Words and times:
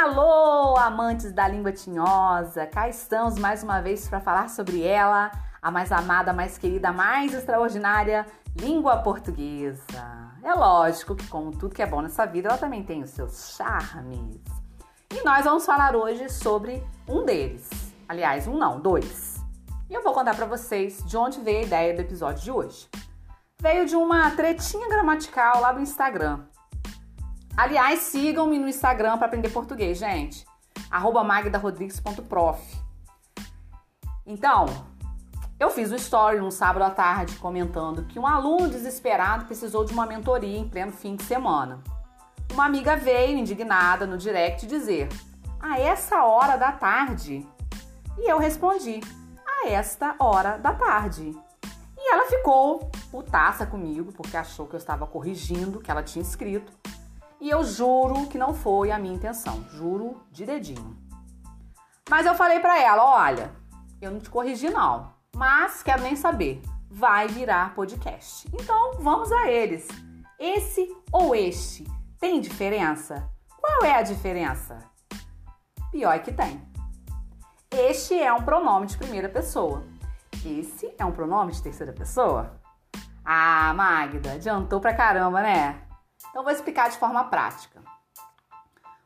Alô, 0.00 0.76
amantes 0.76 1.32
da 1.32 1.48
língua 1.48 1.72
tinhosa! 1.72 2.64
Cá 2.66 2.88
estamos 2.88 3.36
mais 3.36 3.64
uma 3.64 3.80
vez 3.80 4.06
para 4.06 4.20
falar 4.20 4.48
sobre 4.48 4.80
ela, 4.80 5.28
a 5.60 5.72
mais 5.72 5.90
amada, 5.90 6.32
mais 6.32 6.56
querida, 6.56 6.92
mais 6.92 7.34
extraordinária 7.34 8.24
língua 8.56 8.98
portuguesa. 8.98 10.32
É 10.44 10.54
lógico 10.54 11.16
que, 11.16 11.26
como 11.26 11.50
tudo 11.50 11.74
que 11.74 11.82
é 11.82 11.86
bom 11.86 12.00
nessa 12.00 12.24
vida, 12.26 12.48
ela 12.48 12.56
também 12.56 12.84
tem 12.84 13.02
os 13.02 13.10
seus 13.10 13.56
charmes. 13.56 14.40
E 15.12 15.24
nós 15.24 15.44
vamos 15.44 15.66
falar 15.66 15.96
hoje 15.96 16.28
sobre 16.28 16.80
um 17.08 17.24
deles. 17.24 17.68
Aliás, 18.08 18.46
um 18.46 18.56
não, 18.56 18.78
dois. 18.78 19.44
E 19.90 19.94
eu 19.94 20.04
vou 20.04 20.12
contar 20.12 20.36
para 20.36 20.46
vocês 20.46 21.02
de 21.04 21.16
onde 21.16 21.40
veio 21.40 21.58
a 21.58 21.62
ideia 21.62 21.94
do 21.94 22.02
episódio 22.02 22.44
de 22.44 22.52
hoje. 22.52 22.88
Veio 23.60 23.84
de 23.84 23.96
uma 23.96 24.30
tretinha 24.30 24.88
gramatical 24.88 25.60
lá 25.60 25.72
do 25.72 25.80
Instagram 25.80 26.46
Aliás, 27.58 27.98
sigam-me 28.02 28.56
no 28.56 28.68
Instagram 28.68 29.18
para 29.18 29.26
aprender 29.26 29.48
português, 29.48 29.98
gente. 29.98 30.46
Magdarodrigues.prof. 30.92 32.62
Então, 34.24 34.66
eu 35.58 35.68
fiz 35.68 35.90
um 35.90 35.96
story 35.96 36.38
um 36.38 36.52
sábado 36.52 36.84
à 36.84 36.90
tarde 36.90 37.34
comentando 37.34 38.04
que 38.04 38.16
um 38.16 38.24
aluno 38.24 38.68
desesperado 38.68 39.46
precisou 39.46 39.84
de 39.84 39.92
uma 39.92 40.06
mentoria 40.06 40.56
em 40.56 40.68
pleno 40.68 40.92
fim 40.92 41.16
de 41.16 41.24
semana. 41.24 41.82
Uma 42.52 42.64
amiga 42.64 42.94
veio 42.94 43.36
indignada 43.36 44.06
no 44.06 44.16
direct 44.16 44.64
dizer: 44.64 45.08
A 45.58 45.80
essa 45.80 46.22
hora 46.22 46.56
da 46.56 46.70
tarde? 46.70 47.44
E 48.18 48.30
eu 48.30 48.38
respondi: 48.38 49.00
A 49.44 49.68
esta 49.68 50.14
hora 50.20 50.58
da 50.58 50.74
tarde. 50.74 51.36
E 51.96 52.12
ela 52.12 52.26
ficou 52.26 52.88
putaça 53.10 53.66
comigo 53.66 54.12
porque 54.12 54.36
achou 54.36 54.64
que 54.68 54.76
eu 54.76 54.78
estava 54.78 55.08
corrigindo 55.08 55.78
o 55.78 55.82
que 55.82 55.90
ela 55.90 56.04
tinha 56.04 56.22
escrito 56.22 56.72
e 57.40 57.48
eu 57.48 57.64
juro 57.64 58.26
que 58.26 58.38
não 58.38 58.54
foi 58.54 58.90
a 58.90 58.98
minha 58.98 59.14
intenção, 59.14 59.64
juro 59.70 60.22
de 60.30 60.44
dedinho. 60.44 60.96
Mas 62.08 62.26
eu 62.26 62.34
falei 62.34 62.60
para 62.60 62.80
ela, 62.80 63.04
olha, 63.04 63.52
eu 64.00 64.10
não 64.10 64.20
te 64.20 64.30
corrigi 64.30 64.70
não, 64.70 65.12
mas 65.34 65.82
quero 65.82 66.02
nem 66.02 66.16
saber, 66.16 66.62
vai 66.90 67.28
virar 67.28 67.74
podcast. 67.74 68.48
Então 68.52 68.94
vamos 69.00 69.30
a 69.30 69.50
eles. 69.50 69.86
Esse 70.38 70.96
ou 71.12 71.34
este 71.34 71.86
tem 72.18 72.40
diferença? 72.40 73.28
Qual 73.60 73.84
é 73.84 73.94
a 73.94 74.02
diferença? 74.02 74.78
Pior 75.90 76.12
é 76.12 76.18
que 76.18 76.32
tem. 76.32 76.60
Este 77.70 78.18
é 78.18 78.32
um 78.32 78.42
pronome 78.42 78.86
de 78.86 78.96
primeira 78.96 79.28
pessoa. 79.28 79.84
Esse 80.44 80.92
é 80.98 81.04
um 81.04 81.12
pronome 81.12 81.52
de 81.52 81.62
terceira 81.62 81.92
pessoa. 81.92 82.58
Ah, 83.24 83.74
Magda, 83.74 84.32
adiantou 84.32 84.80
pra 84.80 84.94
caramba, 84.94 85.42
né? 85.42 85.87
Então, 86.30 86.42
vou 86.42 86.52
explicar 86.52 86.90
de 86.90 86.98
forma 86.98 87.24
prática. 87.24 87.82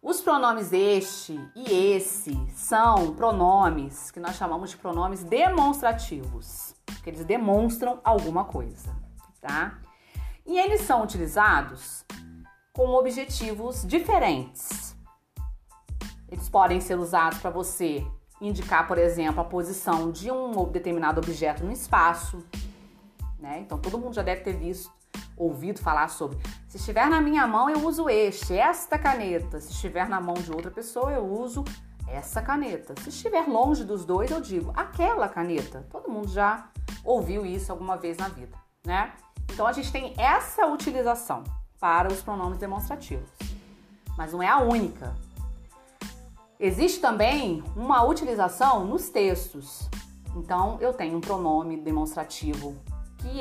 Os 0.00 0.20
pronomes 0.20 0.72
este 0.72 1.38
e 1.56 1.72
esse 1.94 2.32
são 2.54 3.14
pronomes 3.16 4.12
que 4.12 4.20
nós 4.20 4.36
chamamos 4.36 4.70
de 4.70 4.76
pronomes 4.76 5.24
demonstrativos, 5.24 6.72
porque 6.86 7.10
eles 7.10 7.24
demonstram 7.24 8.00
alguma 8.04 8.44
coisa, 8.44 8.96
tá? 9.40 9.76
E 10.46 10.56
eles 10.56 10.82
são 10.82 11.02
utilizados 11.02 12.04
com 12.72 12.90
objetivos 12.90 13.84
diferentes. 13.84 14.96
Eles 16.30 16.48
podem 16.48 16.80
ser 16.80 16.96
usados 16.96 17.40
para 17.40 17.50
você 17.50 18.06
indicar, 18.40 18.86
por 18.86 18.98
exemplo, 18.98 19.40
a 19.40 19.44
posição 19.44 20.12
de 20.12 20.30
um 20.30 20.64
determinado 20.70 21.20
objeto 21.20 21.64
no 21.64 21.72
espaço, 21.72 22.42
né? 23.36 23.58
Então 23.60 23.78
todo 23.78 23.98
mundo 23.98 24.14
já 24.14 24.22
deve 24.22 24.42
ter 24.42 24.56
visto 24.56 24.92
ouvido 25.36 25.80
falar 25.80 26.08
sobre. 26.08 26.38
Se 26.68 26.76
estiver 26.76 27.08
na 27.08 27.20
minha 27.20 27.46
mão, 27.46 27.70
eu 27.70 27.86
uso 27.86 28.08
este, 28.08 28.56
esta 28.56 28.98
caneta. 28.98 29.60
Se 29.60 29.72
estiver 29.72 30.08
na 30.08 30.20
mão 30.20 30.34
de 30.34 30.50
outra 30.50 30.70
pessoa, 30.70 31.12
eu 31.12 31.24
uso 31.24 31.64
essa 32.06 32.40
caneta. 32.40 32.94
Se 33.02 33.10
estiver 33.10 33.46
longe 33.46 33.84
dos 33.84 34.04
dois, 34.04 34.30
eu 34.30 34.40
digo 34.40 34.72
aquela 34.74 35.28
caneta. 35.28 35.86
Todo 35.90 36.10
mundo 36.10 36.28
já 36.28 36.68
ouviu 37.04 37.44
isso 37.44 37.70
alguma 37.70 37.96
vez 37.96 38.16
na 38.16 38.28
vida, 38.28 38.56
né? 38.84 39.12
Então 39.52 39.66
a 39.66 39.72
gente 39.72 39.90
tem 39.90 40.14
essa 40.16 40.66
utilização 40.66 41.44
para 41.80 42.12
os 42.12 42.22
pronomes 42.22 42.58
demonstrativos, 42.58 43.28
mas 44.16 44.32
não 44.32 44.42
é 44.42 44.48
a 44.48 44.58
única. 44.58 45.14
Existe 46.60 47.00
também 47.00 47.62
uma 47.76 48.02
utilização 48.02 48.84
nos 48.84 49.08
textos. 49.08 49.88
Então 50.36 50.76
eu 50.80 50.92
tenho 50.92 51.16
um 51.16 51.20
pronome 51.20 51.76
demonstrativo 51.76 52.76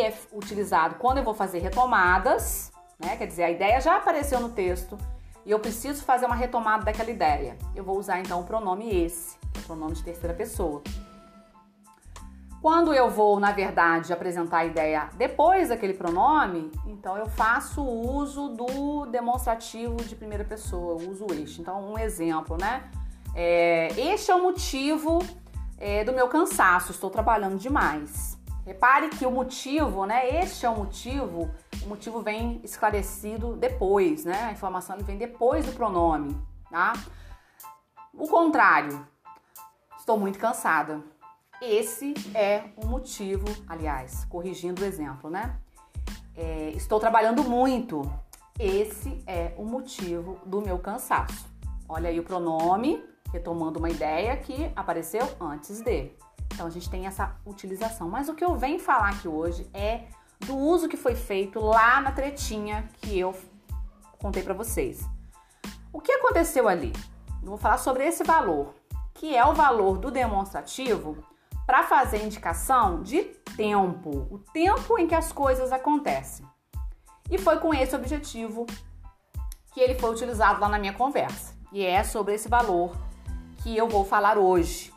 é 0.00 0.12
utilizado 0.32 0.96
quando 0.96 1.18
eu 1.18 1.24
vou 1.24 1.34
fazer 1.34 1.58
retomadas, 1.60 2.72
né? 2.98 3.16
Quer 3.16 3.26
dizer, 3.26 3.44
a 3.44 3.50
ideia 3.50 3.80
já 3.80 3.96
apareceu 3.96 4.40
no 4.40 4.48
texto 4.48 4.98
e 5.44 5.50
eu 5.50 5.58
preciso 5.58 6.02
fazer 6.04 6.26
uma 6.26 6.34
retomada 6.34 6.84
daquela 6.84 7.10
ideia. 7.10 7.56
Eu 7.74 7.84
vou 7.84 7.98
usar 7.98 8.20
então 8.20 8.40
o 8.40 8.44
pronome 8.44 9.04
esse, 9.04 9.38
que 9.52 9.58
é 9.58 9.62
o 9.62 9.64
pronome 9.64 9.94
de 9.94 10.02
terceira 10.02 10.34
pessoa. 10.34 10.82
Quando 12.60 12.92
eu 12.92 13.08
vou, 13.08 13.38
na 13.38 13.52
verdade, 13.52 14.12
apresentar 14.12 14.58
a 14.58 14.64
ideia 14.64 15.08
depois 15.14 15.68
daquele 15.68 15.94
pronome, 15.94 16.72
então 16.86 17.16
eu 17.16 17.26
faço 17.26 17.80
uso 17.80 18.48
do 18.48 19.06
demonstrativo 19.06 19.96
de 19.96 20.16
primeira 20.16 20.42
pessoa, 20.42 20.94
uso 20.94 21.26
este. 21.30 21.60
Então, 21.60 21.92
um 21.92 21.96
exemplo, 21.96 22.56
né? 22.56 22.90
É, 23.34 23.88
este 23.96 24.30
é 24.30 24.34
o 24.34 24.42
motivo 24.42 25.24
é, 25.78 26.02
do 26.02 26.12
meu 26.12 26.26
cansaço, 26.26 26.90
estou 26.90 27.10
trabalhando 27.10 27.56
demais. 27.56 28.36
Repare 28.66 29.08
que 29.10 29.24
o 29.24 29.30
motivo, 29.30 30.04
né? 30.06 30.42
Este 30.42 30.66
é 30.66 30.68
o 30.68 30.76
motivo. 30.76 31.48
O 31.84 31.88
motivo 31.88 32.20
vem 32.20 32.60
esclarecido 32.64 33.54
depois, 33.54 34.24
né? 34.24 34.42
A 34.42 34.50
informação 34.50 34.98
vem 34.98 35.16
depois 35.16 35.64
do 35.64 35.72
pronome, 35.72 36.36
tá? 36.68 36.92
O 38.12 38.26
contrário, 38.26 39.06
estou 39.96 40.18
muito 40.18 40.36
cansada. 40.36 41.00
Esse 41.62 42.12
é 42.34 42.64
o 42.76 42.86
motivo, 42.86 43.46
aliás, 43.68 44.24
corrigindo 44.24 44.82
o 44.82 44.84
exemplo, 44.84 45.30
né? 45.30 45.56
É, 46.34 46.70
estou 46.70 46.98
trabalhando 46.98 47.44
muito. 47.44 48.02
Esse 48.58 49.22
é 49.28 49.54
o 49.56 49.64
motivo 49.64 50.40
do 50.44 50.60
meu 50.60 50.80
cansaço. 50.80 51.46
Olha 51.88 52.08
aí 52.08 52.18
o 52.18 52.24
pronome, 52.24 53.00
retomando 53.32 53.78
uma 53.78 53.90
ideia 53.90 54.36
que 54.36 54.72
apareceu 54.74 55.24
antes 55.40 55.80
dele. 55.80 56.18
Então 56.56 56.66
a 56.66 56.70
gente 56.70 56.88
tem 56.88 57.06
essa 57.06 57.36
utilização. 57.44 58.08
Mas 58.08 58.30
o 58.30 58.34
que 58.34 58.42
eu 58.42 58.56
venho 58.56 58.78
falar 58.78 59.10
aqui 59.10 59.28
hoje 59.28 59.68
é 59.74 60.04
do 60.40 60.56
uso 60.56 60.88
que 60.88 60.96
foi 60.96 61.14
feito 61.14 61.60
lá 61.60 62.00
na 62.00 62.12
tretinha 62.12 62.88
que 63.02 63.18
eu 63.18 63.36
contei 64.18 64.42
para 64.42 64.54
vocês. 64.54 65.06
O 65.92 66.00
que 66.00 66.10
aconteceu 66.10 66.66
ali? 66.66 66.94
Eu 67.42 67.50
vou 67.50 67.58
falar 67.58 67.76
sobre 67.76 68.06
esse 68.06 68.24
valor, 68.24 68.72
que 69.12 69.36
é 69.36 69.44
o 69.44 69.52
valor 69.52 69.98
do 69.98 70.10
demonstrativo 70.10 71.18
para 71.66 71.82
fazer 71.82 72.24
indicação 72.24 73.02
de 73.02 73.22
tempo, 73.54 74.26
o 74.30 74.38
tempo 74.38 74.98
em 74.98 75.06
que 75.06 75.14
as 75.14 75.32
coisas 75.32 75.72
acontecem. 75.72 76.46
E 77.30 77.36
foi 77.36 77.58
com 77.58 77.74
esse 77.74 77.94
objetivo 77.94 78.64
que 79.74 79.80
ele 79.80 79.94
foi 79.94 80.10
utilizado 80.10 80.58
lá 80.58 80.70
na 80.70 80.78
minha 80.78 80.94
conversa. 80.94 81.54
E 81.70 81.84
é 81.84 82.02
sobre 82.02 82.32
esse 82.32 82.48
valor 82.48 82.96
que 83.62 83.76
eu 83.76 83.86
vou 83.86 84.06
falar 84.06 84.38
hoje. 84.38 84.95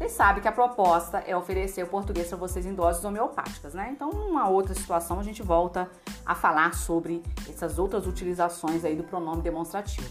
Vocês 0.00 0.12
sabem 0.12 0.40
que 0.40 0.48
a 0.48 0.52
proposta 0.52 1.18
é 1.26 1.36
oferecer 1.36 1.82
o 1.82 1.86
português 1.86 2.26
para 2.26 2.38
vocês 2.38 2.64
em 2.64 2.72
doses 2.74 3.04
homeopáticas, 3.04 3.74
né? 3.74 3.90
Então, 3.92 4.08
uma 4.08 4.48
outra 4.48 4.74
situação, 4.74 5.20
a 5.20 5.22
gente 5.22 5.42
volta 5.42 5.90
a 6.24 6.34
falar 6.34 6.72
sobre 6.72 7.22
essas 7.46 7.78
outras 7.78 8.06
utilizações 8.06 8.82
aí 8.82 8.96
do 8.96 9.04
pronome 9.04 9.42
demonstrativo. 9.42 10.10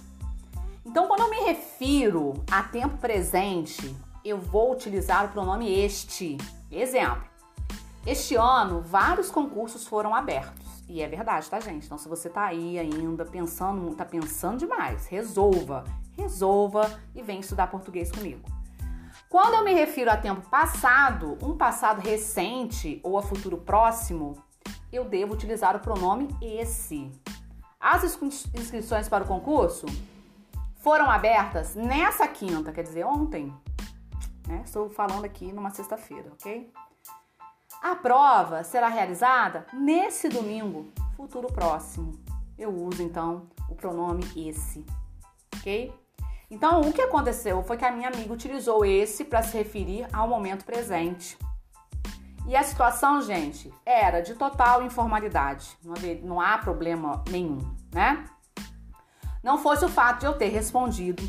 Então, 0.85 1.07
quando 1.07 1.21
eu 1.21 1.29
me 1.31 1.37
refiro 1.37 2.35
a 2.51 2.61
tempo 2.61 2.99
presente, 2.99 3.95
eu 4.23 4.37
vou 4.37 4.73
utilizar 4.73 5.25
o 5.25 5.29
pronome 5.29 5.67
este. 5.73 6.37
Exemplo. 6.71 7.23
Este 8.05 8.35
ano, 8.35 8.81
vários 8.81 9.31
concursos 9.31 9.87
foram 9.87 10.13
abertos. 10.13 10.67
E 10.87 11.01
é 11.01 11.07
verdade, 11.07 11.49
tá, 11.49 11.59
gente? 11.59 11.87
Então, 11.87 11.97
se 11.97 12.07
você 12.07 12.29
tá 12.29 12.43
aí 12.43 12.77
ainda 12.77 13.25
pensando, 13.25 13.95
tá 13.95 14.05
pensando 14.05 14.59
demais, 14.59 15.07
resolva, 15.07 15.83
resolva 16.15 16.87
e 17.15 17.23
vem 17.23 17.39
estudar 17.39 17.71
português 17.71 18.11
comigo. 18.11 18.58
Quando 19.29 19.53
eu 19.53 19.63
me 19.63 19.73
refiro 19.73 20.09
a 20.09 20.17
tempo 20.17 20.41
passado, 20.49 21.37
um 21.43 21.55
passado 21.55 22.01
recente 22.01 22.99
ou 23.03 23.15
a 23.15 23.21
futuro 23.21 23.59
próximo, 23.59 24.43
eu 24.91 25.05
devo 25.05 25.35
utilizar 25.35 25.75
o 25.75 25.79
pronome 25.79 26.35
esse. 26.41 27.11
As 27.79 28.03
inscrições 28.03 29.07
para 29.07 29.23
o 29.23 29.27
concurso 29.27 29.85
foram 30.77 31.11
abertas 31.11 31.75
nessa 31.75 32.27
quinta, 32.27 32.71
quer 32.71 32.81
dizer, 32.81 33.05
ontem. 33.05 33.53
Né? 34.47 34.63
Estou 34.65 34.89
falando 34.89 35.25
aqui 35.25 35.53
numa 35.53 35.69
sexta-feira, 35.69 36.31
ok? 36.33 36.73
A 37.83 37.95
prova 37.95 38.63
será 38.63 38.87
realizada 38.87 39.67
nesse 39.71 40.27
domingo, 40.27 40.91
futuro 41.15 41.53
próximo. 41.53 42.19
Eu 42.57 42.73
uso 42.75 43.03
então 43.03 43.47
o 43.69 43.75
pronome 43.75 44.23
esse, 44.35 44.83
ok? 45.55 45.93
Então, 46.49 46.81
o 46.81 46.91
que 46.91 47.01
aconteceu 47.01 47.61
foi 47.63 47.77
que 47.77 47.85
a 47.85 47.91
minha 47.91 48.09
amiga 48.09 48.33
utilizou 48.33 48.83
esse 48.83 49.23
para 49.23 49.43
se 49.43 49.55
referir 49.55 50.07
ao 50.11 50.27
momento 50.27 50.65
presente. 50.65 51.37
E 52.47 52.55
a 52.55 52.63
situação, 52.63 53.21
gente, 53.21 53.71
era 53.85 54.21
de 54.21 54.33
total 54.33 54.83
informalidade. 54.83 55.77
Não, 55.83 55.93
havia, 55.93 56.19
não 56.23 56.41
há 56.41 56.57
problema 56.57 57.23
nenhum, 57.29 57.59
né? 57.93 58.25
Não 59.43 59.59
fosse 59.59 59.85
o 59.85 59.89
fato 59.89 60.21
de 60.21 60.25
eu 60.25 60.33
ter 60.33 60.47
respondido 60.47 61.21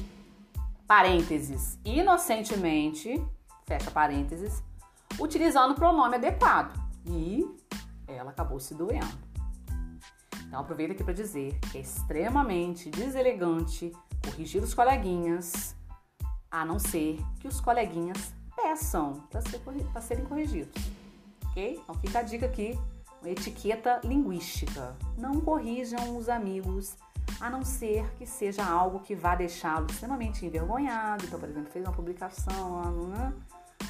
parênteses, 0.87 1.79
inocentemente, 1.85 3.23
fecha 3.67 3.91
parênteses, 3.91 4.63
utilizando 5.21 5.73
o 5.73 5.75
pronome 5.75 6.17
adequado. 6.17 6.81
E 7.07 7.47
ela 8.09 8.31
acabou 8.31 8.59
se 8.59 8.75
doendo. 8.75 9.30
Então 10.51 10.59
aproveita 10.59 10.95
aqui 10.95 11.05
para 11.05 11.15
dizer 11.15 11.57
que 11.71 11.79
é 11.79 11.81
extremamente 11.81 12.91
deselegante 12.91 13.93
corrigir 14.25 14.61
os 14.61 14.75
coleguinhas, 14.75 15.77
a 16.51 16.65
não 16.65 16.77
ser 16.77 17.21
que 17.39 17.47
os 17.47 17.61
coleguinhas 17.61 18.35
peçam 18.57 19.13
para 19.31 19.41
ser, 19.43 19.61
serem 20.01 20.25
corrigidos. 20.25 20.75
Ok? 21.47 21.81
Então 21.81 21.95
fica 21.95 22.19
a 22.19 22.23
dica 22.23 22.47
aqui, 22.47 22.77
uma 23.23 23.31
etiqueta 23.31 24.01
linguística. 24.03 24.97
Não 25.17 25.41
corrijam 25.41 26.17
os 26.17 26.29
amigos, 26.29 26.97
a 27.41 27.49
não 27.49 27.65
ser 27.65 28.13
que 28.17 28.27
seja 28.27 28.65
algo 28.65 28.99
que 28.99 29.15
vá 29.15 29.37
deixá-lo 29.37 29.87
extremamente 29.89 30.45
envergonhado. 30.45 31.27
Então, 31.27 31.39
por 31.39 31.49
exemplo, 31.49 31.71
fez 31.71 31.85
uma 31.85 31.95
publicação 31.95 33.07
né? 33.07 33.33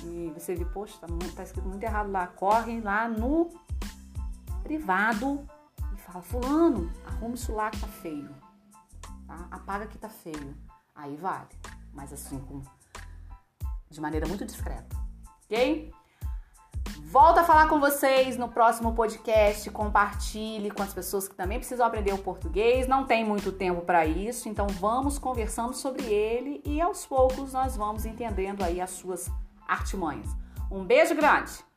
e 0.05 0.31
você 0.39 0.55
viu, 0.55 0.67
poxa, 0.67 0.99
tá, 1.01 1.07
tá 1.35 1.43
escrito 1.43 1.67
muito 1.67 1.83
errado 1.83 2.13
lá. 2.13 2.27
Corre 2.27 2.83
lá 2.83 3.09
no 3.09 3.49
privado 4.63 5.49
fala, 6.11 6.25
fulano, 6.25 6.91
arrume 7.07 7.35
isso 7.35 7.53
lá 7.53 7.71
que 7.71 7.81
tá 7.81 7.87
feio. 7.87 8.31
Tá? 9.27 9.47
Apaga 9.51 9.87
que 9.87 9.99
tá 9.99 10.09
feio. 10.09 10.57
Aí 10.95 11.17
vale. 11.17 11.49
Mas 11.93 12.13
assim, 12.13 12.39
com, 12.41 12.63
de 13.89 14.01
maneira 14.01 14.27
muito 14.27 14.45
discreta. 14.45 14.97
Ok? 15.45 15.93
Volto 17.03 17.39
a 17.39 17.45
falar 17.45 17.69
com 17.69 17.81
vocês 17.81 18.37
no 18.37 18.49
próximo 18.49 18.95
podcast. 18.95 19.69
Compartilhe 19.71 20.71
com 20.71 20.83
as 20.83 20.95
pessoas 20.95 21.27
que 21.27 21.35
também 21.35 21.59
precisam 21.59 21.87
aprender 21.87 22.13
o 22.13 22.19
português. 22.19 22.87
Não 22.87 23.05
tem 23.05 23.25
muito 23.25 23.51
tempo 23.51 23.81
para 23.81 24.07
isso, 24.07 24.49
então 24.49 24.69
vamos 24.69 25.19
conversando 25.19 25.75
sobre 25.75 26.05
ele 26.05 26.63
e 26.65 26.81
aos 26.81 27.05
poucos 27.07 27.53
nós 27.53 27.77
vamos 27.77 28.07
entendendo 28.07 28.63
aí 28.63 28.81
as 28.81 28.91
suas 28.91 29.31
artimanhas. 29.67 30.29
Um 30.71 30.85
beijo 30.85 31.15
grande! 31.15 31.70